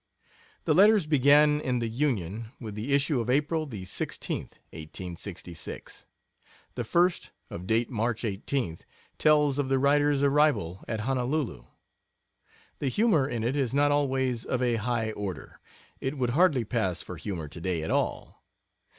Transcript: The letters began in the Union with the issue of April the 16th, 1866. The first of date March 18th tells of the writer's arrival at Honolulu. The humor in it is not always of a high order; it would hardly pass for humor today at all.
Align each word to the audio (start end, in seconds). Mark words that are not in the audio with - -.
The 0.65 0.73
letters 0.73 1.05
began 1.05 1.59
in 1.61 1.77
the 1.77 1.87
Union 1.87 2.51
with 2.59 2.73
the 2.73 2.91
issue 2.91 3.21
of 3.21 3.29
April 3.29 3.67
the 3.67 3.83
16th, 3.83 4.53
1866. 4.71 6.07
The 6.73 6.83
first 6.83 7.29
of 7.51 7.67
date 7.67 7.91
March 7.91 8.23
18th 8.23 8.79
tells 9.19 9.59
of 9.59 9.69
the 9.69 9.77
writer's 9.77 10.23
arrival 10.23 10.83
at 10.87 11.01
Honolulu. 11.01 11.65
The 12.79 12.87
humor 12.87 13.29
in 13.29 13.43
it 13.43 13.55
is 13.55 13.75
not 13.75 13.91
always 13.91 14.43
of 14.43 14.59
a 14.59 14.77
high 14.77 15.11
order; 15.11 15.59
it 15.99 16.17
would 16.17 16.31
hardly 16.31 16.65
pass 16.65 17.03
for 17.03 17.15
humor 17.17 17.47
today 17.47 17.83
at 17.83 17.91
all. 17.91 18.41